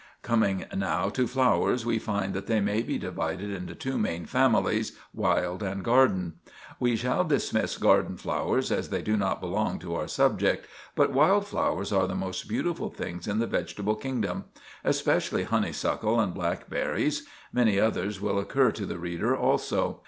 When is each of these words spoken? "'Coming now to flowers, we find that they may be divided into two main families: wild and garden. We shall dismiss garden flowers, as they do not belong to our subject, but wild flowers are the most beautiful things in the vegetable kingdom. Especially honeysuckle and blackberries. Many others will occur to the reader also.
"'Coming 0.23 0.65
now 0.75 1.09
to 1.09 1.27
flowers, 1.27 1.85
we 1.85 1.99
find 1.99 2.33
that 2.33 2.47
they 2.47 2.59
may 2.59 2.81
be 2.81 2.97
divided 2.97 3.51
into 3.51 3.75
two 3.75 3.99
main 3.99 4.25
families: 4.25 4.93
wild 5.13 5.61
and 5.61 5.83
garden. 5.83 6.33
We 6.79 6.95
shall 6.95 7.23
dismiss 7.23 7.77
garden 7.77 8.17
flowers, 8.17 8.71
as 8.71 8.89
they 8.89 9.03
do 9.03 9.15
not 9.15 9.39
belong 9.39 9.77
to 9.77 9.93
our 9.93 10.07
subject, 10.07 10.65
but 10.95 11.13
wild 11.13 11.45
flowers 11.45 11.91
are 11.93 12.07
the 12.07 12.15
most 12.15 12.49
beautiful 12.49 12.89
things 12.89 13.27
in 13.27 13.37
the 13.37 13.45
vegetable 13.45 13.93
kingdom. 13.95 14.45
Especially 14.83 15.43
honeysuckle 15.43 16.19
and 16.19 16.33
blackberries. 16.33 17.27
Many 17.53 17.79
others 17.79 18.19
will 18.19 18.39
occur 18.39 18.71
to 18.71 18.87
the 18.87 18.97
reader 18.97 19.37
also. 19.37 19.99